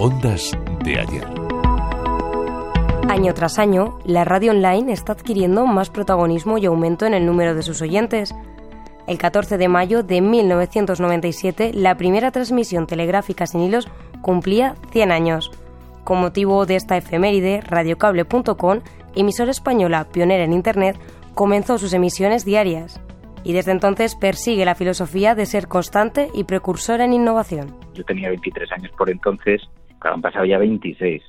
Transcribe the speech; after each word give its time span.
Ondas 0.00 0.56
de 0.84 1.00
ayer. 1.00 1.26
Año 3.08 3.34
tras 3.34 3.58
año, 3.58 3.98
la 4.04 4.24
radio 4.24 4.52
online 4.52 4.92
está 4.92 5.12
adquiriendo 5.12 5.66
más 5.66 5.90
protagonismo 5.90 6.56
y 6.56 6.66
aumento 6.66 7.04
en 7.04 7.14
el 7.14 7.26
número 7.26 7.54
de 7.56 7.62
sus 7.62 7.82
oyentes. 7.82 8.32
El 9.08 9.18
14 9.18 9.58
de 9.58 9.66
mayo 9.66 10.04
de 10.04 10.20
1997, 10.20 11.72
la 11.74 11.96
primera 11.96 12.30
transmisión 12.30 12.86
telegráfica 12.86 13.46
sin 13.46 13.62
hilos 13.62 13.88
cumplía 14.22 14.76
100 14.92 15.10
años. 15.10 15.50
Con 16.04 16.20
motivo 16.20 16.64
de 16.64 16.76
esta 16.76 16.96
efeméride, 16.96 17.60
radiocable.com, 17.60 18.80
emisora 19.16 19.50
española 19.50 20.06
pionera 20.12 20.44
en 20.44 20.52
Internet, 20.52 20.96
comenzó 21.34 21.76
sus 21.76 21.92
emisiones 21.92 22.44
diarias 22.44 23.00
y 23.42 23.52
desde 23.52 23.72
entonces 23.72 24.14
persigue 24.14 24.64
la 24.64 24.74
filosofía 24.74 25.34
de 25.34 25.46
ser 25.46 25.68
constante 25.68 26.28
y 26.34 26.44
precursora 26.44 27.04
en 27.04 27.14
innovación. 27.14 27.74
Yo 27.94 28.04
tenía 28.04 28.28
23 28.28 28.70
años 28.72 28.92
por 28.96 29.10
entonces, 29.10 29.62
han 30.02 30.22
pasado 30.22 30.44
ya 30.44 30.58
26. 30.58 31.22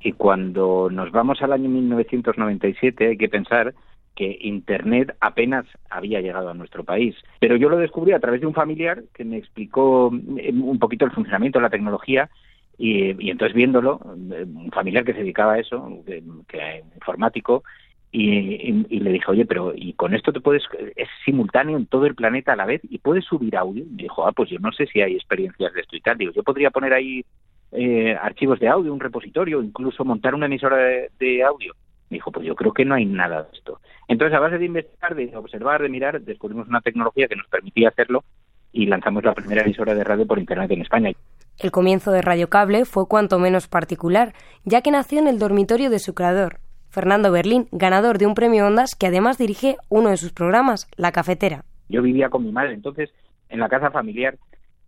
Y 0.00 0.12
cuando 0.12 0.88
nos 0.90 1.10
vamos 1.12 1.40
al 1.42 1.52
año 1.52 1.68
1997 1.68 3.08
hay 3.08 3.16
que 3.16 3.28
pensar 3.28 3.74
que 4.14 4.38
Internet 4.42 5.16
apenas 5.20 5.66
había 5.90 6.20
llegado 6.20 6.48
a 6.48 6.54
nuestro 6.54 6.84
país. 6.84 7.16
Pero 7.40 7.56
yo 7.56 7.68
lo 7.68 7.78
descubrí 7.78 8.12
a 8.12 8.20
través 8.20 8.40
de 8.40 8.46
un 8.46 8.54
familiar 8.54 9.02
que 9.14 9.24
me 9.24 9.38
explicó 9.38 10.12
eh, 10.38 10.52
un 10.52 10.78
poquito 10.78 11.04
el 11.04 11.12
funcionamiento 11.12 11.58
de 11.58 11.64
la 11.64 11.70
tecnología 11.70 12.30
y, 12.76 13.30
entonces 13.30 13.54
viéndolo, 13.54 14.00
eh, 14.32 14.44
un 14.44 14.70
familiar 14.70 15.04
que 15.04 15.12
se 15.12 15.20
dedicaba 15.20 15.54
a 15.54 15.58
eso, 15.58 16.02
que, 16.06 16.22
que 16.48 16.82
informático, 16.94 17.62
y, 18.16 19.00
le 19.00 19.10
dije, 19.10 19.24
oye, 19.26 19.44
pero 19.44 19.72
¿y 19.74 19.92
con 19.94 20.14
esto 20.14 20.32
te 20.32 20.40
puedes, 20.40 20.62
es 20.94 21.08
simultáneo 21.24 21.76
en 21.76 21.86
todo 21.86 22.06
el 22.06 22.14
planeta 22.14 22.52
a 22.52 22.56
la 22.56 22.64
vez 22.64 22.80
y 22.88 22.98
puedes 22.98 23.24
subir 23.24 23.56
audio? 23.56 23.84
me 23.90 24.04
dijo, 24.04 24.24
ah, 24.24 24.30
pues 24.30 24.50
yo 24.50 24.60
no 24.60 24.70
sé 24.70 24.86
si 24.86 25.00
hay 25.00 25.14
experiencias 25.14 25.72
de 25.72 25.80
esto 25.80 25.96
y 25.96 26.00
tal. 26.00 26.16
Digo, 26.16 26.30
yo 26.30 26.44
podría 26.44 26.70
poner 26.70 26.92
ahí 26.92 27.24
eh, 27.74 28.16
archivos 28.20 28.60
de 28.60 28.68
audio, 28.68 28.92
un 28.92 29.00
repositorio, 29.00 29.62
incluso 29.62 30.04
montar 30.04 30.34
una 30.34 30.46
emisora 30.46 30.76
de, 30.76 31.42
audio. 31.42 31.74
Me 32.08 32.16
dijo, 32.16 32.30
pues 32.30 32.46
yo 32.46 32.54
creo 32.54 32.72
que 32.72 32.84
no 32.84 32.94
hay 32.94 33.04
nada 33.04 33.42
de 33.42 33.48
esto. 33.56 33.80
Entonces, 34.06 34.36
a 34.36 34.40
base 34.40 34.58
de 34.58 34.66
investigar, 34.66 35.14
de 35.14 35.36
observar, 35.36 35.82
de 35.82 35.88
mirar, 35.88 36.20
descubrimos 36.20 36.68
una 36.68 36.80
tecnología 36.80 37.26
que 37.26 37.36
nos 37.36 37.48
permitía 37.48 37.88
hacerlo 37.88 38.22
y 38.72 38.86
lanzamos 38.86 39.24
la 39.24 39.34
primera 39.34 39.62
emisora 39.62 39.94
de 39.94 40.04
radio 40.04 40.26
por 40.26 40.38
Internet 40.38 40.70
en 40.70 40.82
España. 40.82 41.10
El 41.58 41.70
comienzo 41.70 42.12
de 42.12 42.22
Radio 42.22 42.48
Cable 42.48 42.84
fue 42.84 43.08
cuanto 43.08 43.38
menos 43.38 43.68
particular, 43.68 44.34
ya 44.64 44.82
que 44.82 44.90
nació 44.90 45.18
en 45.18 45.28
el 45.28 45.38
dormitorio 45.38 45.90
de 45.90 45.98
su 45.98 46.14
creador, 46.14 46.58
Fernando 46.90 47.32
Berlín, 47.32 47.66
ganador 47.72 48.18
de 48.18 48.26
un 48.26 48.34
premio 48.34 48.66
Ondas 48.66 48.94
que 48.94 49.08
además 49.08 49.36
dirige 49.36 49.76
uno 49.88 50.10
de 50.10 50.16
sus 50.16 50.32
programas, 50.32 50.88
La 50.96 51.10
Cafetera. 51.10 51.64
Yo 51.88 52.02
vivía 52.02 52.28
con 52.28 52.44
mi 52.44 52.52
madre 52.52 52.74
entonces 52.74 53.10
en 53.48 53.58
la 53.58 53.68
casa 53.68 53.90
familiar 53.90 54.36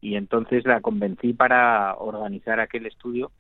y 0.07 0.15
entonces 0.15 0.65
la 0.65 0.81
convencí 0.83 1.33
para 1.33 1.97
organizar 1.97 2.61
aquel 2.61 2.87
estudio 2.87 3.33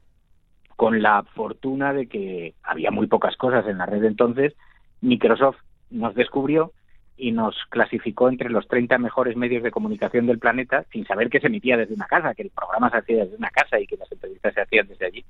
con 0.74 1.00
la 1.00 1.22
fortuna 1.22 1.92
de 1.92 2.08
que 2.08 2.54
había 2.64 2.90
muy 2.90 3.06
pocas 3.06 3.36
cosas 3.36 3.68
en 3.68 3.78
la 3.78 3.86
red 3.86 4.02
entonces. 4.02 4.52
Microsoft 5.00 5.58
nos 5.90 6.16
descubrió 6.16 6.72
y 7.16 7.30
nos 7.30 7.54
clasificó 7.70 8.28
entre 8.28 8.50
los 8.50 8.66
30 8.66 8.98
mejores 8.98 9.36
medios 9.36 9.62
de 9.62 9.70
comunicación 9.70 10.26
del 10.26 10.40
planeta 10.40 10.84
sin 10.90 11.06
saber 11.06 11.30
que 11.30 11.38
se 11.38 11.46
emitía 11.46 11.76
desde 11.76 11.94
una 11.94 12.06
casa, 12.06 12.34
que 12.34 12.42
el 12.42 12.50
programa 12.50 12.90
se 12.90 12.96
hacía 12.96 13.24
desde 13.24 13.36
una 13.36 13.50
casa 13.50 13.78
y 13.78 13.86
que 13.86 13.96
las 13.96 14.10
entrevistas 14.10 14.52
se 14.52 14.60
hacían 14.62 14.88
desde 14.88 15.06
allí 15.06 15.24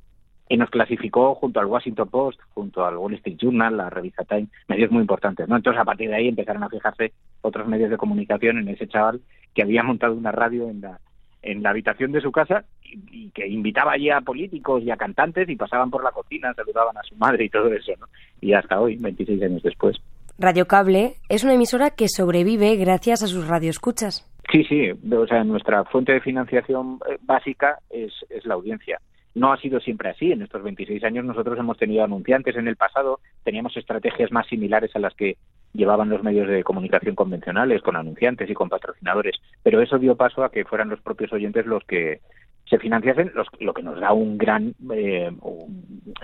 y 0.49 0.57
nos 0.57 0.71
clasificó 0.71 1.35
junto 1.35 1.61
al 1.61 1.67
Washington 1.67 2.09
Post, 2.09 2.41
junto 2.55 2.87
al 2.87 2.97
Wall 2.97 3.15
Street 3.15 3.37
Journal, 3.37 3.77
la 3.77 3.91
revista 3.91 4.25
Time, 4.25 4.49
medios 4.69 4.91
muy 4.91 5.03
importantes, 5.03 5.47
¿no? 5.49 5.57
Entonces 5.57 5.83
a 5.83 5.85
partir 5.85 6.09
de 6.09 6.17
ahí 6.17 6.29
empezaron 6.29 6.63
a 6.63 6.71
fijarse 6.71 7.13
otros 7.43 7.67
medios 7.67 7.91
de 7.91 7.99
comunicación 7.99 8.57
en 8.57 8.69
ese 8.69 8.89
chaval 8.89 9.21
que 9.53 9.63
había 9.63 9.83
montado 9.83 10.15
una 10.15 10.33
radio 10.33 10.71
en 10.71 10.81
la 10.81 10.99
en 11.47 11.63
la 11.63 11.71
habitación 11.71 12.13
de 12.13 12.21
su 12.21 12.33
casa 12.33 12.65
y, 12.85 13.31
que 13.31 13.47
invitaba 13.47 13.93
allí 13.93 14.11
a 14.11 14.21
políticos 14.21 14.83
y 14.83 14.91
a 14.91 14.97
cantantes 14.97 15.49
y 15.49 15.57
pasaban 15.57 15.91
por 15.91 16.03
la 16.03 16.11
cocina, 16.11 16.53
saludaban 16.55 16.97
a 16.97 17.03
su 17.03 17.15
madre 17.17 17.45
y 17.45 17.49
todo 17.49 17.73
eso, 17.73 17.93
¿no? 18.01 18.07
Y 18.41 18.53
hasta 18.53 18.81
hoy, 18.81 18.97
26 18.97 19.43
años 19.43 19.63
después. 19.63 19.97
Radio 20.39 20.67
Cable 20.67 21.15
es 21.29 21.45
una 21.45 21.55
emisora 21.55 21.91
que 21.91 22.09
sobrevive 22.09 22.77
gracias 22.77 23.23
a 23.23 23.27
sus 23.27 23.49
radioescuchas. 23.49 24.31
Sí, 24.53 24.65
sí, 24.65 24.91
o 24.91 25.27
sea, 25.27 25.45
nuestra 25.45 25.85
fuente 25.85 26.13
de 26.13 26.21
financiación 26.21 27.01
eh, 27.09 27.17
básica 27.23 27.79
es, 27.91 28.13
es 28.29 28.45
la 28.45 28.55
audiencia. 28.55 29.01
No 29.35 29.53
ha 29.53 29.59
sido 29.59 29.81
siempre 29.81 30.11
así. 30.11 30.33
En 30.33 30.43
estos 30.43 30.63
26 30.63 31.05
años 31.05 31.25
nosotros 31.25 31.59
hemos 31.59 31.77
tenido 31.77 32.05
anunciantes. 32.05 32.57
En 32.57 32.69
el 32.69 32.77
pasado 32.77 33.21
teníamos 33.45 33.77
estrategias 33.77 34.33
más 34.33 34.47
similares 34.47 34.95
a 34.95 34.99
las 34.99 35.15
que 35.15 35.37
llevaban 35.77 36.09
los 36.09 36.23
medios 36.23 36.49
de 36.49 36.65
comunicación 36.65 37.15
convencionales, 37.15 37.83
con 37.83 37.97
anunciantes 37.97 38.49
y 38.49 38.55
con 38.55 38.69
patrocinadores. 38.69 39.37
Pero 39.63 39.81
eso 39.81 39.99
dio 39.99 40.17
paso 40.17 40.45
a 40.45 40.51
que 40.51 40.65
fueran 40.65 40.89
los 40.89 41.01
propios 41.01 41.33
oyentes 41.33 41.67
los 41.67 41.85
que 41.85 42.21
se 42.69 42.79
financiasen, 42.79 43.33
lo 43.61 43.75
que 43.75 43.83
nos 43.83 44.01
da 44.01 44.13
un 44.13 44.39
gran 44.39 44.75
eh, 44.93 45.31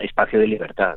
espacio 0.00 0.40
de 0.40 0.46
libertad. 0.46 0.96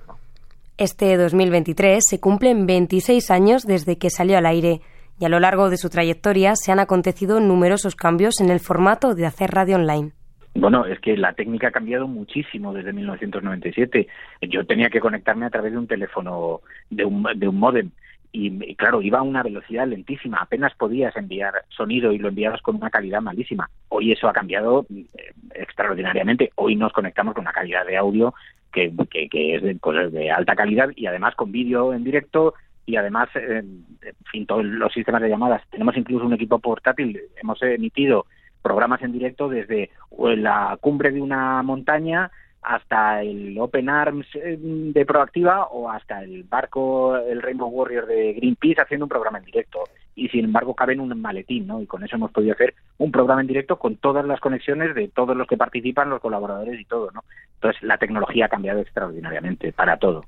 Este 0.78 1.16
2023 1.16 2.04
se 2.06 2.20
cumplen 2.20 2.66
26 2.66 3.32
años 3.32 3.64
desde 3.66 3.98
que 3.98 4.10
salió 4.10 4.38
al 4.38 4.46
aire 4.46 4.82
y 5.20 5.26
a 5.26 5.30
lo 5.30 5.40
largo 5.40 5.70
de 5.70 5.78
su 5.78 5.90
trayectoria 5.90 6.56
se 6.56 6.72
han 6.72 6.80
acontecido 6.80 7.40
numerosos 7.40 7.96
cambios 7.96 8.42
en 8.42 8.50
el 8.50 8.60
formato 8.60 9.16
de 9.16 9.26
hacer 9.26 9.52
radio 9.52 9.78
online. 9.78 10.12
Bueno, 10.56 10.86
es 10.86 11.00
que 11.00 11.18
la 11.18 11.34
técnica 11.34 11.68
ha 11.68 11.72
cambiado 11.72 12.08
muchísimo 12.08 12.74
desde 12.74 12.94
1997. 12.94 14.08
Yo 14.50 14.66
tenía 14.66 14.90
que 14.90 15.02
conectarme 15.02 15.46
a 15.46 15.50
través 15.50 15.74
de 15.74 15.78
un 15.78 15.88
teléfono, 15.88 16.62
de 16.90 17.04
un, 17.04 17.24
de 17.36 17.48
un 17.48 17.60
modem. 17.60 17.92
Y, 18.32 18.76
claro, 18.76 19.02
iba 19.02 19.20
a 19.20 19.24
una 19.24 19.44
velocidad 19.44 19.88
lentísima, 19.88 20.38
apenas 20.38 20.74
podías 20.76 21.16
enviar 21.16 21.54
sonido 21.70 22.12
y 22.12 22.18
lo 22.18 22.30
enviabas 22.30 22.62
con 22.62 22.76
una 22.76 22.90
calidad 22.90 23.22
malísima. 23.22 23.70
Hoy 23.90 24.12
eso 24.12 24.28
ha 24.28 24.34
cambiado 24.34 24.86
eh, 24.94 25.06
extraordinariamente. 25.54 26.52
Hoy 26.56 26.76
nos 26.76 26.92
conectamos 26.92 27.34
con 27.34 27.44
una 27.44 27.54
calidad 27.54 27.86
de 27.86 27.98
audio 27.98 28.34
que, 28.72 28.92
que, 29.10 29.56
es 29.56 29.64
de, 29.64 29.76
pues, 29.76 30.12
de 30.12 30.32
alta 30.32 30.56
calidad 30.56 30.90
y 30.96 31.06
además 31.06 31.36
con 31.36 31.52
vídeo 31.52 31.94
en 31.94 32.04
directo 32.04 32.54
y 32.86 32.98
además, 32.98 33.30
eh, 33.36 33.60
en 33.60 33.86
fin, 34.32 34.46
todos 34.46 34.66
los 34.66 34.94
sistemas 34.94 35.22
de 35.22 35.30
llamadas. 35.30 35.62
Tenemos 35.72 35.96
incluso 35.98 36.26
un 36.26 36.34
equipo 36.34 36.60
portátil, 36.60 37.20
hemos 37.42 37.62
emitido 37.64 38.26
programas 38.62 39.02
en 39.02 39.12
directo 39.12 39.48
desde 39.48 39.92
la 40.18 40.78
cumbre 40.82 41.12
de 41.12 41.22
una 41.22 41.62
montaña 41.64 42.32
hasta 42.66 43.22
el 43.22 43.58
Open 43.60 43.90
Arms 43.90 44.28
eh, 44.36 44.58
de 44.60 45.06
Proactiva 45.06 45.68
o 45.68 45.90
hasta 45.90 46.24
el 46.24 46.44
barco, 46.44 47.16
el 47.16 47.42
Rainbow 47.42 47.70
Warrior 47.70 48.08
de 48.08 48.34
Greenpeace 48.34 48.82
haciendo 48.82 49.06
un 49.06 49.10
programa 49.10 49.38
en 49.38 49.46
directo. 49.46 49.84
Y 50.16 50.30
sin 50.30 50.46
embargo 50.46 50.74
cabe 50.74 50.94
en 50.94 51.02
un 51.02 51.20
maletín, 51.22 51.68
¿no? 51.68 51.82
Y 51.82 51.88
con 51.88 52.04
eso 52.04 52.16
hemos 52.16 52.32
podido 52.32 52.54
hacer 52.54 52.74
un 52.98 53.12
programa 53.12 53.42
en 53.42 53.48
directo 53.48 53.78
con 53.78 53.98
todas 53.98 54.26
las 54.26 54.40
conexiones 54.40 54.96
de 54.96 55.10
todos 55.10 55.36
los 55.36 55.48
que 55.48 55.58
participan, 55.58 56.10
los 56.10 56.22
colaboradores 56.22 56.80
y 56.80 56.86
todo, 56.86 57.12
¿no? 57.14 57.24
Entonces 57.56 57.84
la 57.84 57.98
tecnología 57.98 58.46
ha 58.46 58.50
cambiado 58.50 58.80
extraordinariamente 58.80 59.72
para 59.74 59.98
todo. 59.98 60.24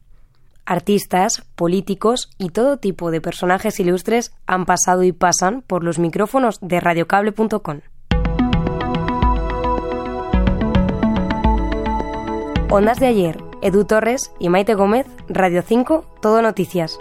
Artistas, 0.66 1.50
políticos 1.56 2.30
y 2.38 2.50
todo 2.50 2.78
tipo 2.78 3.10
de 3.10 3.22
personajes 3.22 3.80
ilustres 3.80 4.36
han 4.46 4.66
pasado 4.66 5.04
y 5.04 5.14
pasan 5.14 5.62
por 5.62 5.84
los 5.84 5.98
micrófonos 5.98 6.60
de 6.60 6.82
radiocable.com. 6.82 7.80
Ondas 12.70 13.00
de 13.00 13.08
ayer, 13.08 13.42
Edu 13.62 13.86
Torres 13.86 14.34
y 14.40 14.50
Maite 14.50 14.74
Gómez, 14.74 15.06
Radio 15.30 15.62
5, 15.62 16.04
Todo 16.22 16.42
Noticias. 16.42 16.98